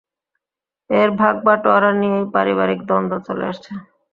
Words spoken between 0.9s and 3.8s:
এর ভাগ বাঁটোয়ারা নিয়েই পারিবারিক দ্বন্দ্ব চলে আসছে।